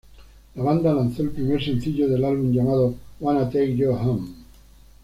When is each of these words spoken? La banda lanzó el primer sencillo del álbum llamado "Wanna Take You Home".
La 0.55 0.63
banda 0.63 0.95
lanzó 0.95 1.21
el 1.21 1.29
primer 1.29 1.63
sencillo 1.63 2.07
del 2.07 2.25
álbum 2.25 2.51
llamado 2.51 2.95
"Wanna 3.19 3.43
Take 3.51 3.75
You 3.75 3.91
Home". 3.93 4.29